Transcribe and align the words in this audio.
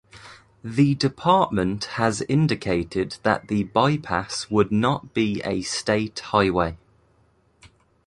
The 0.63 0.95
department 0.95 1.85
has 1.85 2.23
indicated 2.23 3.17
that 3.21 3.49
the 3.49 3.65
bypass 3.65 4.49
would 4.49 4.71
not 4.71 5.13
be 5.13 5.43
a 5.43 5.61
state 5.61 6.17
highway. 6.17 6.77